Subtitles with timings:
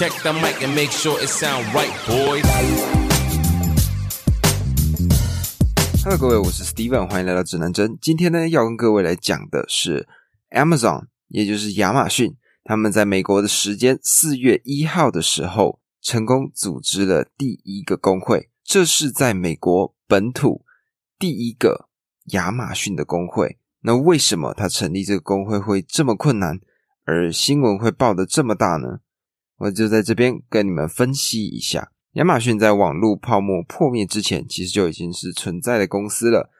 [0.00, 2.40] Check the mic and make sure it sound right, boy
[6.02, 7.98] Hello，各位，我是 Steven，欢迎来到指南针。
[8.00, 10.08] 今天呢，要跟各位来讲的是
[10.52, 12.34] Amazon，也就是亚马逊，
[12.64, 18.48] 他们在美国的时间四月一号的时候，成功组织了第一个工会。
[18.64, 20.64] 这是在美国本土
[21.18, 21.90] 第一个
[22.28, 23.58] 亚马逊的工会。
[23.82, 26.58] 那为什么他成立这个工会会这么困难，
[27.04, 29.00] 而新闻会报的这么大呢？
[29.60, 31.92] 我就在这边跟你们分析一下。
[32.14, 36.50] 亚马逊在网络泡沫破灭之前，其实就已经是存在的公司了。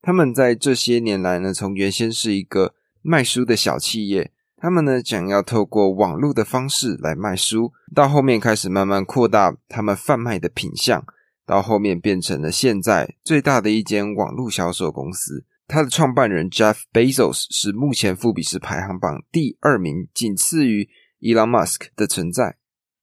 [0.00, 11.04] 他们在这些年来呢，从原先是一个卖书的小企业，他们呢想要透过网络的方式来卖书，到后面开始慢慢扩大他们贩卖的品相，
[11.44, 15.44] 到后面变成了现在最大的一间网络销售公司。
[15.66, 20.88] 他的创办人 Jeff Bezos 是目前富比士排行榜第二名，仅次于
[21.20, 22.56] Elon Musk 的存在。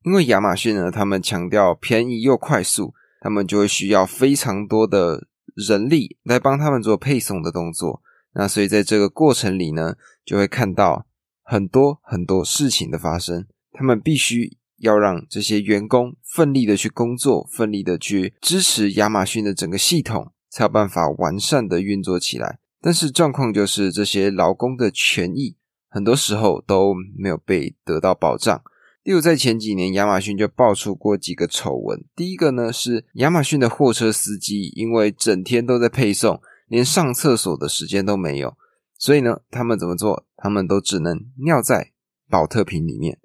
[0.03, 8.01] 因为亚马逊呢，他们强调便宜又快速，他们就会需要非常多的人力来帮他们做配送的动作。
[8.33, 11.07] 那所以在这个过程里呢，就会看到
[11.43, 13.47] 很多很多事情的发生。
[13.73, 22.59] 他们必须要让这些员工奋力的去工作，奋力的去支持亚马逊的整个系统，才有办法完善的运作起来。
[22.79, 25.56] 但是状况就是这些劳工的权益，
[25.89, 28.61] 很多时候都没有被得到保障。
[29.03, 32.03] 例如，在前几年，亚马逊就爆出过几个丑闻。
[32.13, 38.57] 第一个呢，是亚马逊的货车司机，因为整天都在配送，连上厕所的时间都没有，
[38.97, 40.25] 所以呢，他们怎么做？
[40.35, 41.93] 他们都只能尿在
[42.29, 43.17] 保特瓶里面。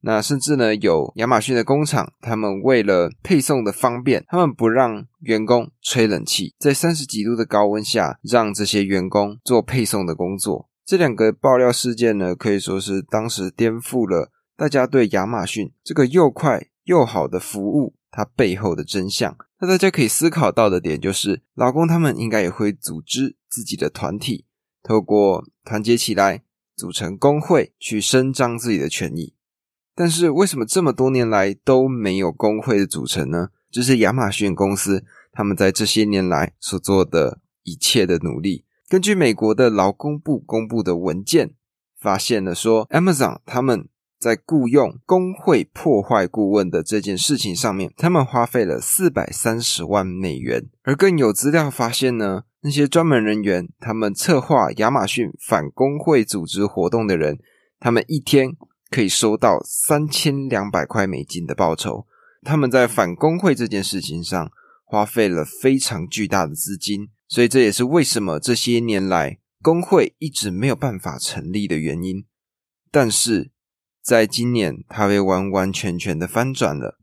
[0.00, 10.70] 那甚至呢，有亚马逊的工厂，他们为了配送的方便，他们不让员工吹冷气，在三十几度的高温下，让这些员工做配送的工作。
[10.86, 14.30] 这两个爆料事件呢，可以说是当时颠覆了。
[14.56, 24.44] 大家对亚马逊这个又快又好的服务，它背后的真相，那大家可以思考到的点就是，劳工他们应该也会组织自己的团体，
[24.82, 26.44] 透过团结起来
[26.76, 29.34] 组成工会去伸张自己的权益。
[29.96, 33.48] 但是为什么这么多年来都没有工会的组成呢？
[33.70, 38.64] 这是亚马逊公司他们在这些年来所做的一切的努力。
[38.94, 41.50] 根据美国的劳工部公布的文件，
[41.98, 43.88] 发现了说，Amazon 他们。
[44.20, 50.70] 在雇佣工会破坏顾问的这件事情上面，他们花费了四百三十万美元。
[50.84, 57.40] 而更有资料发现呢，那些专门人员，他们策划亚马逊反工会组织活动的人，
[57.80, 58.52] 他们一天
[58.90, 62.06] 可以收到三千两百块美金的报酬。
[62.42, 64.50] 他们在反工会这件事情上
[64.84, 72.24] 花费了非常巨大的资金，所以这也是为什么这些年来工会一直没有办法成立的原因。
[72.90, 73.50] 但是。
[74.04, 76.98] 在今年，他被完完全全的翻转了，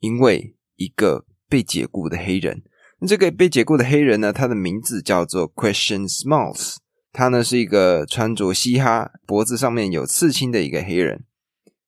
[0.00, 2.64] 因为一个被解雇的黑人。
[2.98, 4.32] 那这个被解雇的黑人呢？
[4.32, 6.78] 他的名字叫做 Question Smalls。
[7.12, 11.24] 他呢是一个穿着嘻哈、脖子上面有刺青的一个黑人。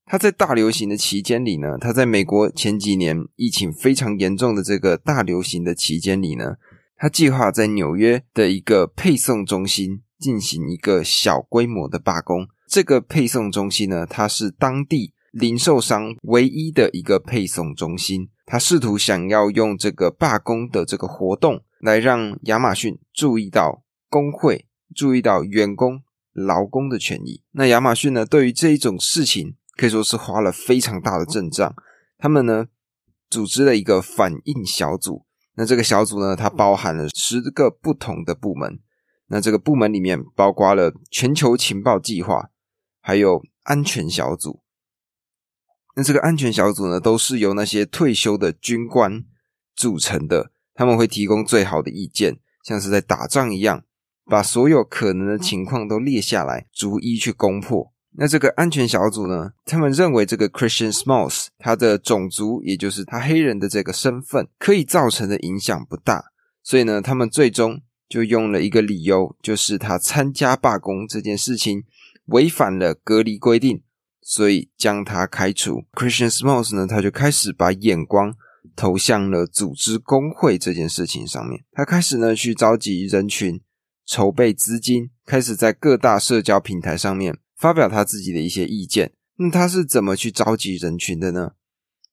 [0.05, 6.55] 他在大流行的期间里呢，他在美国前几年疫情非常严重的这个大流行的期间里呢，
[7.03, 12.47] 他计划在纽约的一个配送中心进行一个小规模的罢工。
[12.69, 18.29] 这个配送中心呢，它是当地零售商唯一的一个配送中心。
[18.47, 26.03] 他试图想要用这个罢工的这个活动，来让亚马逊注意到工会，注意到员工
[26.33, 27.43] 劳工的权益。
[27.51, 31.75] 那亚马逊呢，对于这一种事情可以说是花了非常大的阵仗。
[32.17, 32.69] 他们呢，
[33.29, 35.27] 组织了一个反应小组。
[35.55, 38.81] 那这个小组呢，它包含了十个不同的部门。
[39.27, 42.51] 那这个部门里面包括了全球情报计划。
[43.05, 44.63] 还有安全小组，
[45.97, 49.25] 那这个安全小组呢，都是由那些退休的军官
[49.75, 53.83] 组成的，他们会提供最好的意见，像是在打仗一样，
[54.27, 57.92] 把所有可能的情况都列下来，逐一去攻破。
[58.17, 66.25] 那这个安全小组呢，他们认为这个 Christian Smalls 他的种族，也就是他黑人的这个身份，可以造成的影响不大，
[66.63, 71.85] 所以呢，他们最终就用了一个理由，就是他参加罢工这件事情。
[72.27, 73.83] 违反了隔离规定，
[74.23, 75.83] 所以将他开除。
[75.93, 78.33] Christian Smalls 呢，他就开始把眼光
[78.77, 81.65] 投向了组织工会这件事情上面。
[81.73, 83.61] 他开始呢去召集人群，
[84.07, 89.13] 筹备资金，开始在各大社交平台上面发表他自己的一些意见。
[89.37, 91.53] 那他是怎么去召集人群的呢？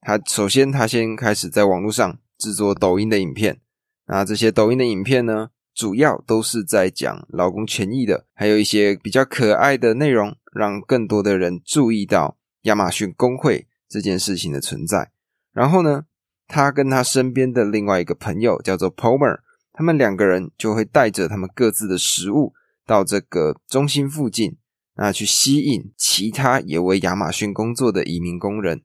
[0.02, 3.60] 他首先他先开始在网络上制作抖音的影片。
[4.06, 5.50] 那这些抖音的影片呢？
[5.74, 15.12] 主要都是在讲劳工权益的，还有一些比较可爱的内容，让更多的人注意到亚马逊工会这件事情的存在。
[15.54, 16.04] 然后呢，
[16.48, 19.40] 他跟他身边的另外一个朋友叫做 Palmer，
[19.72, 22.54] 他们两个人就会带着他们各自的食物
[22.86, 24.58] 到这个中心附近，
[25.02, 28.84] 那去吸引其他也为亚马逊工作的移民工人。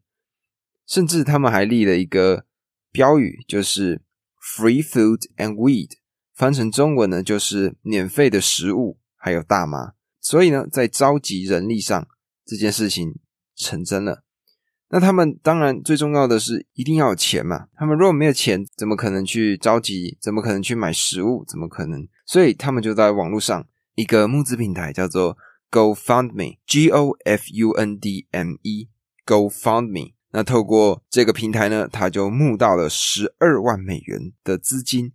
[0.87, 2.44] 甚至他们还立了一个
[2.93, 4.00] 标语，就是
[4.40, 5.90] “Free food and weed”，
[6.32, 9.94] 翻成中文呢就是免费的食物还有大麻。
[10.20, 12.06] 所以呢，在召集人力上，
[12.46, 13.16] 这件事情
[13.56, 14.22] 成真了。
[14.90, 17.66] 那他们当然最重要的是一定要有钱嘛。
[17.75, 20.16] 他们如果没有钱，怎么可能去召集？
[20.20, 21.44] 怎么可能去买食物？
[21.49, 22.06] 怎么可能？
[22.25, 23.66] 所以他们就在网络上
[23.96, 25.37] 一个募资平台叫做
[25.75, 30.12] GoFundMe，G O F U N D M E，GoFundMe。
[30.31, 35.12] 那透过这个平台呢，他就募到了十二万美元的资金。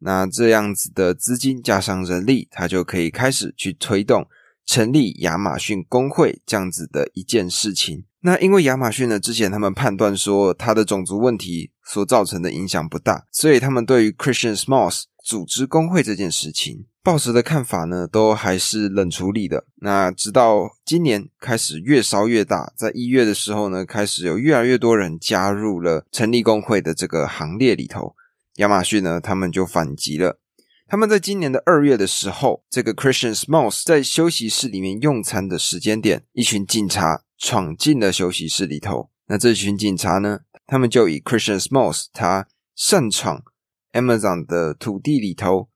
[0.00, 4.26] 那这样子的资金加上人力，他就可以开始去推动
[4.64, 8.04] 成立亚马逊工会这样子的一件事情。
[8.20, 16.86] 那因为亚马逊呢，之前他们判断说他的种族问题所造成的影响不大，所以他们对于 Christian Smalls 组织工会这件事情。
[17.06, 19.64] 报时的看法呢，都还是冷处理的。
[19.76, 28.16] 那直到今年开始越烧越大，在一月的时候呢，开始有越来越多人加入了成立工会的这个行列里头。
[28.56, 30.40] 亚马逊呢，他们就反击了。
[30.88, 39.10] 他们在今年的二月的时候，这个 Christian Smalls 在休息室里面用餐的时间点，一群警察闯进了休息室里头。
[39.28, 43.44] 那这群警察呢，他们就以 Christian Smalls 他擅闯
[43.92, 45.68] Amazon 的土地里头。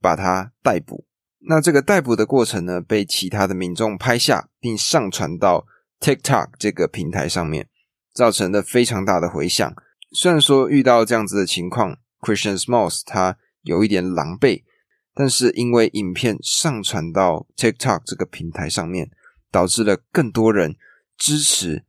[0.00, 1.06] 把他逮捕。
[1.48, 5.66] 那这个逮捕的过程呢，被其他的民众拍下，并上传到
[6.00, 7.68] TikTok 这个平台上面，
[8.12, 9.74] 造成了非常大的回响。
[10.12, 14.62] 虽然说遇到这样子的情况，Christian Smalls 他有一点狼狈，
[15.14, 19.10] 但是因为影片上传到 TikTok 这个平台上面，
[19.50, 20.76] 导致了更多人
[21.16, 21.84] 支持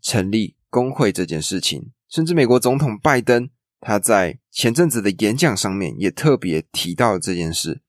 [0.00, 3.50] 成立工会这件事情，甚至美国总统拜登。
[3.86, 7.82] 他在前阵子的演讲上面也特别提到这件事，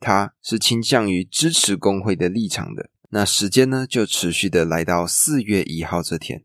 [0.00, 2.88] 他是倾向于支持工会的立场的。
[3.10, 6.42] 那时间呢，就持续的来到四月一号这天。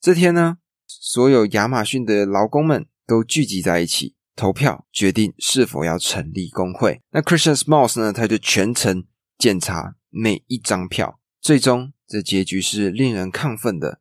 [0.00, 0.58] 这天呢，
[0.88, 7.00] 所有亚马逊的劳工们都聚集在一起投票，决定是否要成立工会。
[7.12, 9.04] 那 Christian Smalls 呢，他就全程
[9.38, 14.00] 检查每一张票，最终这结局是令人亢奋的，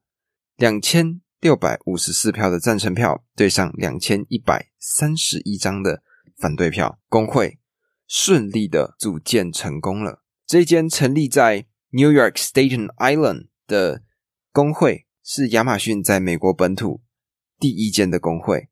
[0.56, 1.22] 两千。
[1.42, 6.04] 六百五十四票的赞成票对上两千一百三十一张的
[6.38, 7.60] 反对票，工会
[8.08, 10.22] 顺利的组建成功了。
[10.46, 14.04] 这间成立在 New York Staten Island 的
[14.52, 17.02] 工会是亚马逊在美国本土
[17.58, 18.68] 第一间的工会，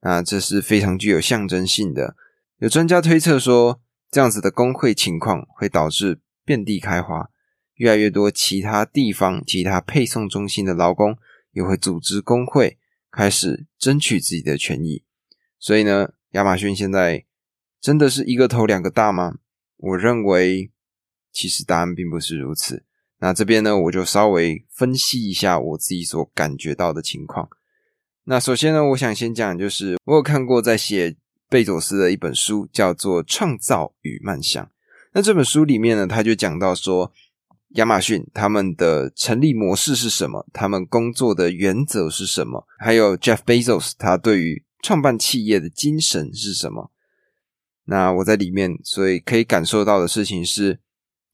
[0.00, 2.16] 啊这是非常具有象征性的。
[2.58, 3.80] 有专家推测说，
[4.10, 7.30] 这样子的工会情况会导致遍地开花，
[7.76, 11.16] 越来越多其他地方、其他配送中心的劳工。
[11.52, 12.78] 也会组织工会，
[13.10, 15.02] 开始争取自己的权益。
[15.58, 17.24] 所以呢，亚马逊现在
[17.80, 19.38] 真的是一个头两个大吗？
[19.76, 20.70] 我认为，
[21.32, 22.84] 其实答案并不是如此。
[23.18, 27.48] 那这边呢，我就稍微分析一下我自己所感觉到的情况。
[28.24, 31.16] 那首先呢，我想先讲，就是我有看过在写
[31.48, 34.64] 贝佐斯的一本书，叫做《创造与梦想》。
[35.12, 37.12] 那这本书里面呢，他就讲到说。
[37.74, 40.44] 亚马逊他们的成立模式是什么？
[40.52, 42.66] 他们工作的原则是什么？
[42.78, 46.90] 还有 Jeff Bezos 他对于创办企业的精神是什么？
[47.84, 50.80] 那我在里面，所以可以感受到的事情是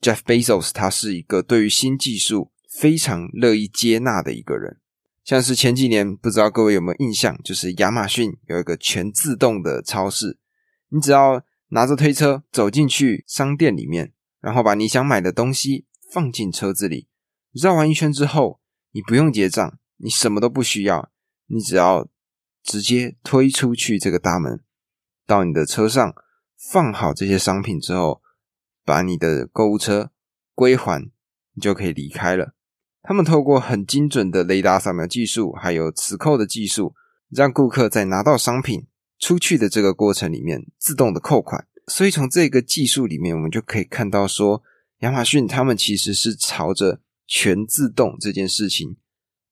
[0.02, 4.78] ，Jeff Bezos 他是一个对于新技术非常乐意接纳的一个人。
[5.24, 10.38] 像是前几年，不知道各位有没有印象，就是亚马逊有一个全自动的超市，
[10.90, 15.86] 你只要拿着推车走进去商店里面，然后把你想买的东西。
[16.10, 17.08] 放进车子里，
[17.52, 18.60] 绕完一圈之后，
[18.92, 21.10] 你不用结账，你什么都不需要，
[21.46, 22.08] 你只要
[22.62, 24.62] 直接推出去这个大门，
[25.26, 26.14] 到你的车上
[26.56, 28.22] 放好这些商品之后，
[28.84, 30.12] 把你的购物车
[30.54, 31.02] 归还，
[31.54, 32.54] 你就可以离开了。
[33.02, 36.94] 他们透过很精准的雷达扫描技术，还有磁扣的技术，
[37.30, 38.86] 让顾客在拿到商品
[39.18, 41.66] 出去的这个过程里面自动的扣款。
[41.88, 44.62] 所以从这个技术里面，我们就可以看到说。
[45.00, 48.96] 亚马逊他们其实是朝着全自动这件事情，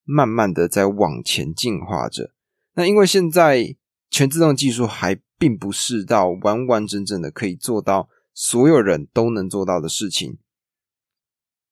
[0.04, 2.32] 慢慢的在往前进化着。
[2.74, 3.76] 那因为现在
[4.10, 10.38] 全自动技术还并不是到完完整整的可以做到所有人都能做到的事情，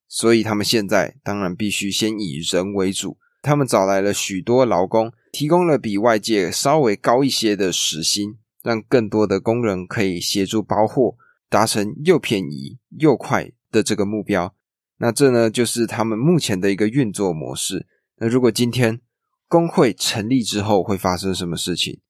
[0.06, 3.18] 所以他们现在当然必须先以人为主。
[3.40, 11.16] 他们找来了许多劳工，提供了比外界稍微高一些的时薪，让更多的工人可以协助包货，
[11.48, 13.50] 达成又便宜又快。
[13.72, 14.54] 的这个目标，
[14.98, 17.88] 那这呢就是他们目前的一个运作模式。
[18.18, 19.00] 那如果今天
[19.48, 22.00] 工会成立之后会发生什么事情？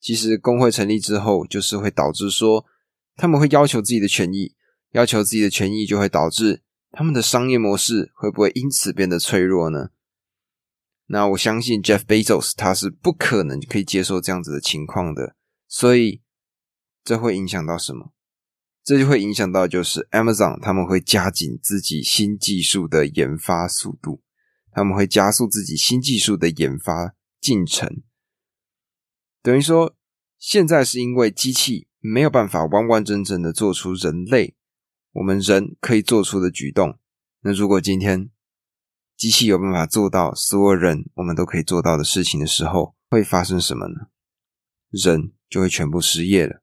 [0.00, 2.64] 其实工会成立之后，就是会导致说
[3.16, 4.54] 他们会要求自己的权益，
[4.92, 9.90] 要求自己的权益就会导致他们的商业模式会不会因此变得脆弱呢？
[11.06, 15.36] 那我相信 Jeff Bezos 他是不可能可以接受这样子的情况的，
[15.68, 16.22] 所以
[17.04, 18.12] 这会影响到什么？
[18.82, 24.22] 这就会影响到就是 Amazon 他们会加紧自己新技术的研发速度，
[24.72, 28.02] 他们会加速自己新技术的研发进程。
[29.42, 29.94] 等于说，
[30.38, 34.56] 现在是因为机器没有办法完完整整的做出人类
[35.12, 36.98] 我们人可以做出的举动。
[37.42, 38.30] 那如果今天
[39.16, 44.08] 机器有办法做到所有人我们都可以做到的事情的时候，会发生什么呢？
[44.90, 46.59] 人就会全部失业了。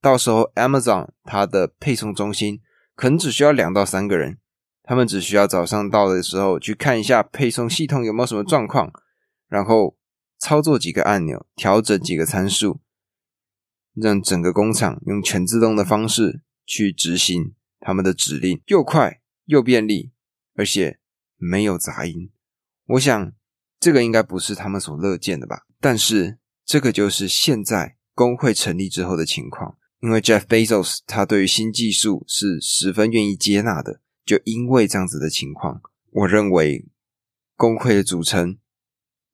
[0.00, 2.60] 到时候，Amazon 它的配送中心
[2.94, 4.38] 可能只需要两到三个人，
[4.82, 8.92] 他们只需要早上到的时候去看一下配送系统有没有什么状况，
[9.48, 9.96] 然后。
[10.40, 12.80] 操作几个按钮，调整几个参数，
[13.92, 20.12] 让整个工厂用全自动的方式去执行他们的指令，又快又便利，
[20.54, 21.00] 而且
[21.36, 22.30] 没有杂音。
[22.86, 23.32] 我想
[23.80, 25.66] 这个应该不是他们所乐见的吧？
[25.80, 34.00] 但是这个就是现在工会成立之后的情况，因为 Jeff Bezos 他对于新技术是十分愿意接纳的。
[34.24, 36.86] 就因为这样子的情况，我认为
[37.56, 38.58] 工会的组成。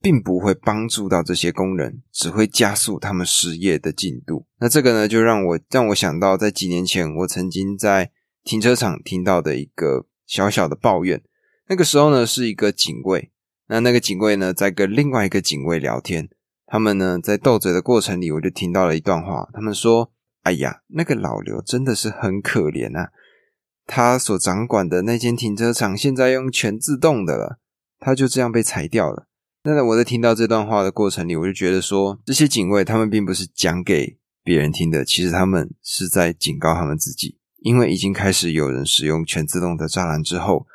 [0.01, 4.45] 并不会帮助到这些工人，只会加速他们失业的进度。
[4.59, 8.11] 那这个呢，就让我让我想到，在几年前我曾经在
[8.43, 11.23] 停车场听到的一个小小的抱怨。
[11.69, 13.31] 那个时候呢，是一个警卫，
[13.67, 16.29] 那那个警卫呢，在跟另外一个警卫聊天。
[16.67, 19.49] 他们呢，在斗嘴的过程里，我就听到了一段话。
[19.53, 20.11] 他们说
[20.45, 23.09] ：“哎呀，那个老刘真的是很可怜啊！
[23.87, 27.59] 他所掌管的那间停车场现在用全自动的了，
[27.97, 29.27] 他就这样被裁掉了。”
[29.65, 40.67] 那我在听到这段话的过程里，我就觉得说，这些警卫他们并不是讲给别人听的，其实他们是在警告他们自己，因为已经开始有人使用全自动的栅栏之后，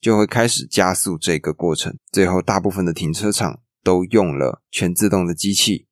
[0.00, 1.96] 就会开始加速这个过程。
[2.10, 5.86] 最后，大部分的停车场都用了全自动的机器，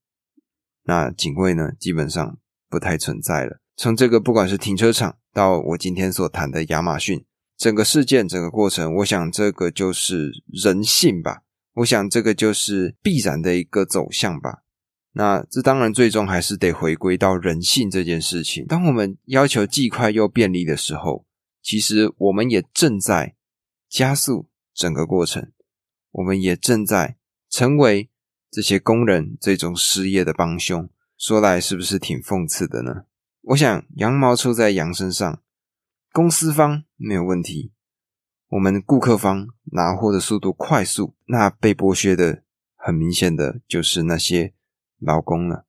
[0.83, 2.37] 那警卫呢，基本上
[2.71, 3.59] 不太存在了。
[3.77, 7.25] 从这个不管是停车场到我今天所谈的亚马逊，
[7.57, 11.43] 整个事件整个过程，我想这个就是人性吧。
[11.75, 14.63] 我想这个就是必然的一个走向吧。
[15.13, 18.65] 那这当然最终还是得回归到人性这件事情。
[18.67, 21.25] 当我们要求既快又便利的时候，
[21.63, 23.35] 其实我们也正在
[23.89, 25.51] 加速整个过程，
[26.13, 27.17] 我们也正在
[27.49, 28.11] 成为
[28.51, 30.89] 这些工人最终失业的帮凶。
[31.21, 33.03] 说来是不是挺讽刺的呢？
[33.43, 35.43] 我想羊毛出在羊身上，
[36.13, 37.73] 公司方没有问题。
[38.49, 42.43] 我们顾客方拿货的速度快速，那被剥削的
[42.75, 44.55] 很明显的就是那些
[44.99, 45.67] 劳工了，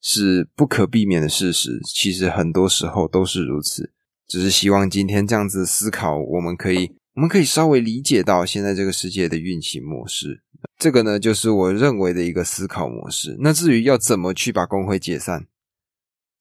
[0.00, 1.78] 是不可避免的事实。
[1.84, 3.92] 其实很多时候都是如此，
[4.26, 10.42] 只是希望今天这样子思考，我们可以我们可以稍微理解到现在这个世界的运行模式。
[10.84, 13.38] 这个呢，就是我认为的一个思考模式。
[13.40, 15.46] 那至于要怎么去把工会解散，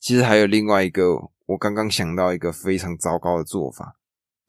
[0.01, 3.95] 其实还有另外一个，我刚刚想到一个非常糟糕的做法。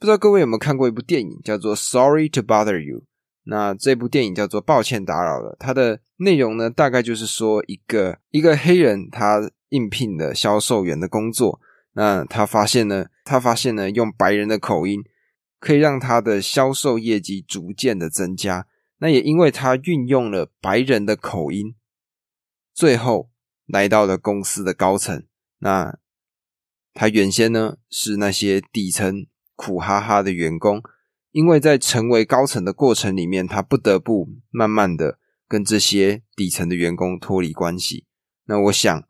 [0.01, 2.99] 不知道各位有没有看过一部电影，叫做《Sorry to Bother You》。
[3.45, 5.53] 那这部电影叫做《抱歉打扰了》。
[5.61, 11.61] 它的内容呢，大概就是说一个一个黑人他应聘的销售员的工作。
[11.93, 15.05] 那他发现呢，他发现呢，用白人的口音
[15.61, 18.67] 可以让他的销售业绩逐渐的增加。
[18.99, 21.75] 那也因为他运用了白人的口音，
[22.73, 23.31] 最后
[23.67, 25.27] 来到了公司的高层。
[25.59, 25.99] 那
[26.93, 29.27] 他原先呢是那些底层。
[29.57, 30.83] 苦哈哈的员工，
[31.31, 38.05] 因为在成为高层的过程里面，他不得不慢慢的跟这些底层的员工脱离关系。
[38.47, 39.07] 那我想，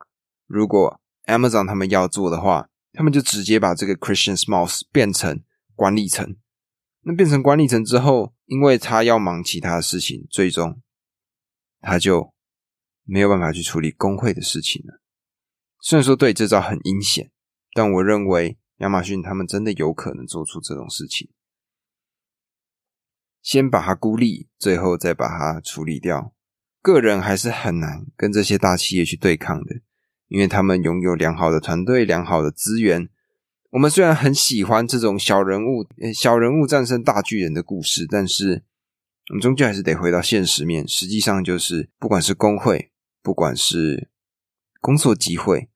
[0.46, 5.42] 如果 Amazon 他们要做的话，他们就直接把这个 Christian Smalls 变成
[5.74, 6.36] 管理层。
[7.04, 10.80] 那变成管理层之后，因为他要忙其他的事情，最终
[11.80, 12.34] 他就
[13.04, 15.00] 没有办法去处理工会的事情了。
[15.80, 17.30] 虽然说对这招很阴险，
[17.72, 18.58] 但我认为。
[18.78, 21.30] 亚马逊他们真的有可能做出这种事情，
[23.40, 26.34] 先把他孤立，最后再把他处理掉。
[26.82, 29.76] 个人还是很难跟这些大企业去对抗的，
[30.26, 33.08] 因为他们拥有良好的团队、良好的资源。
[33.74, 38.62] 我们虽然很喜欢这种小人物、小人物战胜大巨人的故事，但是
[39.30, 40.86] 我们终究还是得回到现实面。
[40.86, 44.08] 实际上，就是不管是工会，不管是
[44.80, 45.68] 工作机会，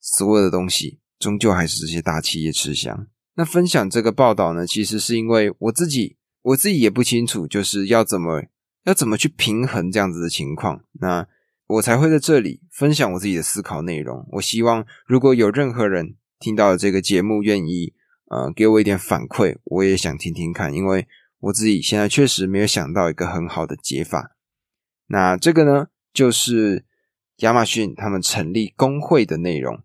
[0.00, 1.00] 所有的东西。
[1.18, 3.06] 终究还是这些大企业吃香。
[3.34, 8.44] 那分享这个报道呢，其实是因为我自己，我自己也不清楚，就是要怎么
[8.84, 10.84] 要怎么去平衡这样子的情况？
[11.00, 11.26] 那
[11.66, 14.26] 我才会在这里分享我自己的思考内容。
[14.32, 17.94] 我希望如果有任何人听到了这个节目，愿意
[18.30, 21.06] 呃给我一点反馈，我也想听听看，因为
[21.38, 24.34] 我自己现在确实没有想到一个很好的解法。
[25.06, 26.86] 那这个呢，就是
[27.36, 29.82] 亚马逊他们成立工会的内容。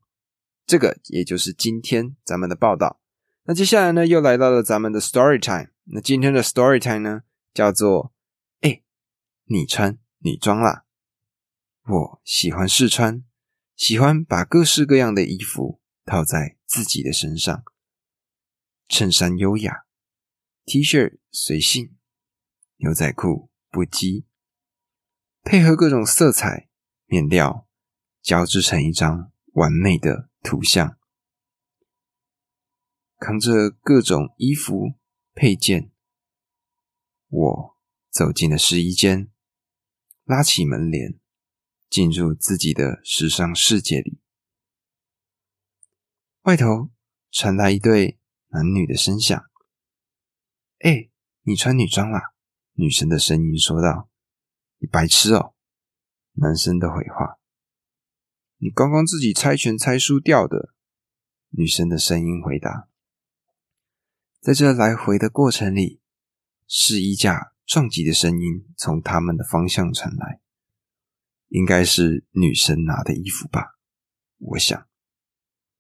[0.66, 3.00] 这个也就是今天咱们的报道。
[3.44, 5.70] 那接下来呢，又来到了咱们的 story time。
[5.86, 7.22] 那今天的 story time 呢，
[7.54, 8.14] 叫做
[8.62, 8.82] “哎，
[9.44, 10.86] 你穿女装啦！”
[11.88, 13.24] 我喜欢试穿，
[13.76, 17.64] 喜欢把各式各样的衣服套在自己的身上。
[18.88, 19.86] 衬衫优雅
[20.66, 21.98] ，T 恤随性，
[22.78, 24.26] 牛仔裤不羁，
[25.42, 26.70] 配合各种色彩、
[27.06, 27.68] 面料，
[28.22, 30.98] 交织成一张完美的图像。
[33.18, 34.94] 扛着各种衣服
[35.34, 35.92] 配件，
[37.28, 37.78] 我
[38.12, 39.32] 走进了试衣间，
[40.26, 41.20] 拉起门帘，
[41.90, 44.20] 进入自己的时尚世界里。
[46.46, 46.92] 外头
[47.32, 49.44] 传来一对男女的声响
[50.86, 51.10] ：“哎，
[51.42, 52.36] 你穿女装啦？”
[52.78, 54.12] 女生的声音说道。
[54.78, 55.56] “你白痴哦！”
[56.38, 57.40] 男生的回话。
[58.62, 60.72] “你刚刚自己猜拳猜输掉的。”
[61.50, 62.90] 女生的声音回答。
[64.40, 66.00] 在这来回的过程里，
[66.68, 70.42] 试衣架撞击的声音从他们的方向传来，
[71.48, 73.80] 应该是女生拿的衣服吧？
[74.38, 74.88] 我想，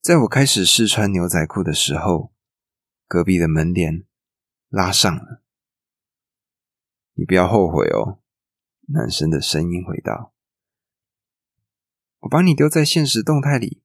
[0.06, 2.32] 在我开始试穿牛仔裤的时候，
[3.08, 4.06] 隔壁的门帘
[4.70, 5.42] 拉上了。
[7.14, 8.22] 你不要后悔哦，
[8.90, 10.32] 男生的声音回道。
[12.20, 13.82] 我把你丢在现实动态里，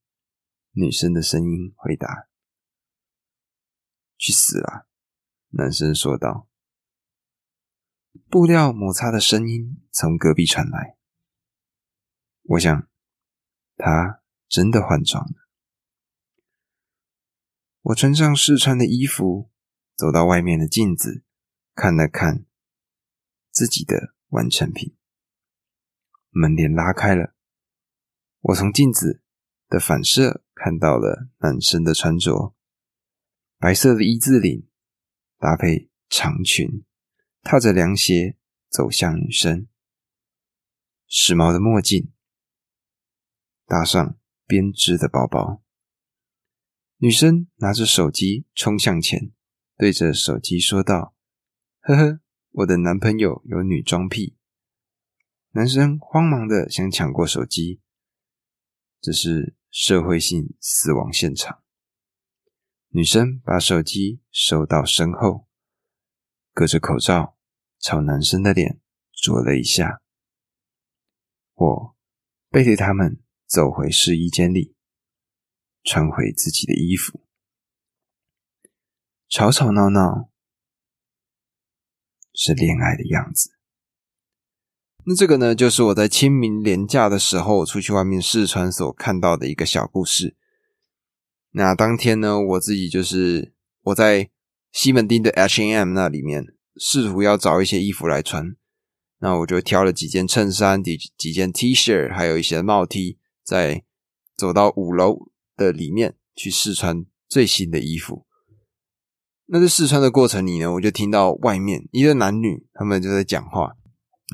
[0.73, 2.29] 女生的声音回答。
[4.19, 4.87] 去死啦！
[5.53, 6.51] 男生说道。
[8.29, 10.99] 布料摩擦的声音从隔壁传来。
[12.43, 12.87] 我想，
[13.79, 15.40] 他真的换装了。
[17.83, 19.51] 我穿上试穿的衣服，
[19.97, 21.25] 走到外面的镜子，
[21.75, 22.45] 看了看
[23.51, 24.95] 自己的完成品。
[26.29, 27.35] 门帘拉开了，
[28.41, 29.23] 我从镜子
[29.69, 32.55] 的反射看到了男生的穿着。
[33.59, 34.69] 白色的一字领
[35.39, 36.85] 搭配长裙，
[37.43, 38.37] 踏着凉鞋
[38.69, 39.67] 走向女生。
[41.07, 42.13] 时髦的墨镜，
[43.67, 45.63] 搭上编织的包包。
[47.03, 49.33] 女生拿着手机冲向前，
[49.79, 51.15] 对着手机说道
[51.81, 54.37] ：“呵呵，我的男朋友有女装癖。”
[55.53, 57.81] 男生慌忙的想抢过手机，
[59.01, 61.63] 这是社会性死亡现场。
[62.91, 65.49] 女生把手机收到身后，
[66.53, 67.39] 隔着口罩
[67.79, 68.79] 朝男生的脸
[69.11, 70.03] 啄了一下。
[71.55, 71.97] 我
[72.51, 74.75] 背对他们走回试衣间里，
[75.83, 77.21] 穿回自己的衣服。
[79.29, 80.31] 吵吵闹闹
[82.35, 83.53] 是恋爱的样子。
[85.05, 90.37] 那这个呢，就是我在清明连假的时候出去外面试穿所看到的一个小故事。
[91.53, 94.31] 那当天呢，我自己就是我在
[94.71, 98.55] 西门町的 H&M 那里面试图要找一些衣服来穿，
[99.19, 103.85] 那我就挑了几件衬衫、几几件 T 恤，还有一些帽 T，在
[104.37, 105.31] 走到五楼
[105.67, 108.25] 的里面去试穿最新的衣服。
[109.47, 113.77] 那在试穿的过程里呢，我就听到外面一对男女他们就在讲话，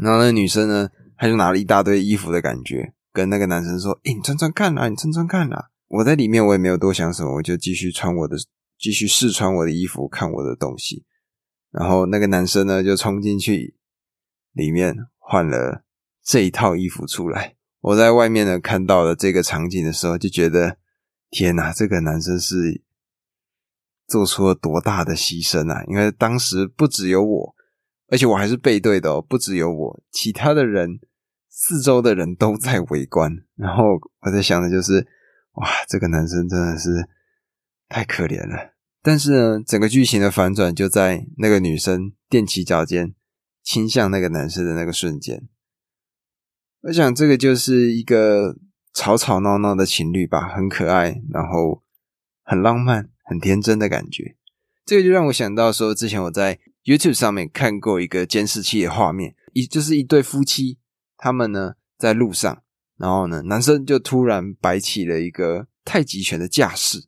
[0.01, 8.37] 然后那女生呢，她就拿了一大堆衣服的感觉，跟那个男生说：“哎，你穿穿看啦，你穿穿看啦。”我在里面，我也没有多想什么，我就继续穿我的，
[8.79, 11.05] 继续试穿我的衣服，看我的东西。
[11.71, 13.77] 然后那个男生呢，就冲进去
[14.53, 15.85] 里面换了
[16.23, 17.57] 这一套衣服出来。
[17.81, 20.77] 我在外面呢看到了这个场景的时候，就觉得
[21.31, 22.83] 天哪，这个男生是
[24.07, 25.83] 做出了多大的牺牲啊！
[25.89, 27.55] 因为当时不只有我，
[28.09, 31.01] 而且我还是背对的哦，不只有我，其他的人，
[31.49, 33.33] 四周的人都在围观。
[33.57, 33.85] 然后
[34.21, 35.07] 我在想的就是。
[35.57, 37.09] 哇，这个男生真的是
[37.89, 38.75] 太可怜了。
[39.01, 43.15] 但是呢，整个剧情的反转就在那个女生踮起脚尖
[43.62, 45.49] 倾向那个男生的那个瞬间。
[46.83, 48.59] 我想，这个就是一个
[48.97, 51.83] 吵吵闹闹的情侣吧，很可爱，然后
[52.43, 54.37] 很浪漫、很天真的感觉。
[54.87, 60.79] 这个就让我想到说，之前我在 YouTube 上面看过一个监视器的画面，一就是一对夫妻，
[61.19, 62.63] 他们呢在路上。
[62.97, 67.05] 然后呢，男生就突然摆起了一个太极拳的架势，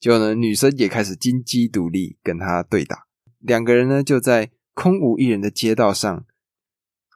[0.00, 3.04] 结果呢，女生也开始金鸡独立跟他对打。
[3.40, 6.24] 两个人呢就在空无一人的街道上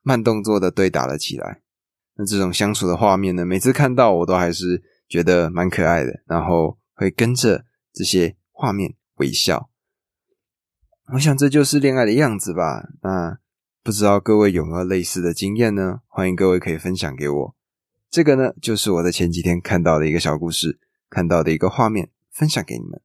[0.02, 1.62] 慢动作的对打了起来。
[2.20, 9.70] 那这种相处的画面呢，每次看到我都还是觉得蛮可爱的，然后会跟着这些画面微笑。
[11.14, 12.90] 我想这就是恋爱的样子吧。
[13.02, 13.38] 那
[13.83, 16.00] 不知道各位有没有类似的经验呢？
[16.09, 17.56] 欢迎各位可以分享给我。
[18.11, 20.78] 这个呢，就是我在前几天看到的一个小故事，
[21.09, 23.00] 看到的一个画面，分享给你们。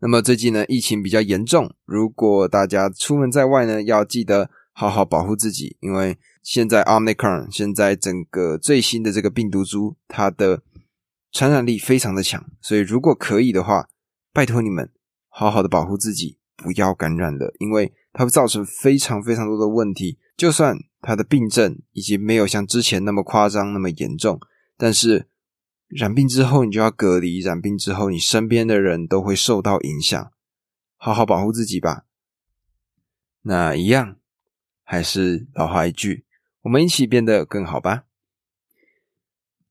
[0.00, 10.62] 那么最近呢，疫情比较严重，如果大家出门在外呢，要记得好好保护自己，因为现在 Omicron 现在整个最新的这个病毒株，它的
[11.32, 13.88] 传染力非常的强，所以如果可以的话，
[14.32, 14.92] 拜托你们
[15.28, 16.38] 好好的保护自己。
[16.54, 20.18] 不要感染了，因为它会造成非常非常多的问题。
[20.36, 24.40] 就算它的病症已经没有像之前那么夸张、那么严重，
[24.76, 25.28] 但是
[25.88, 30.32] 染病之后你就要隔离，染病之后你身边的人都会受到影响。
[30.96, 32.04] 好好保护自己吧。
[33.42, 34.16] 那一样，
[34.84, 36.24] 还是老话一句，
[36.66, 38.06] 我们一起变得更好吧。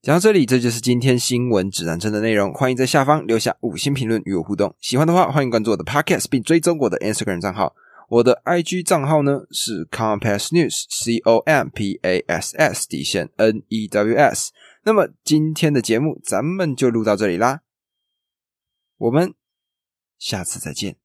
[0.01, 2.53] 讲到这里，这就是今天新闻指南针的内容。
[2.53, 4.73] 欢迎在下方留下五星评论与我互动。
[4.79, 7.75] 喜欢的话，欢迎关注我的 Podcast，并追踪我的 Instagram 账号。
[8.08, 14.53] 我的 IG 账号呢是 Compass News，C O M P A S S 底线 N E W S。
[14.84, 17.60] 那么今天的节目咱们就录到这里啦，
[18.97, 19.34] 我们
[20.17, 21.04] 下次再见。